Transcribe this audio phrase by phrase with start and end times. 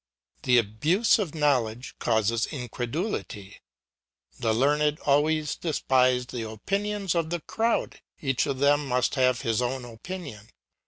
[0.41, 3.59] The abuse of knowledge causes incredulity.
[4.39, 9.61] The learned always despise the opinions of the crowd; each of them must have his
[9.61, 10.49] own opinion.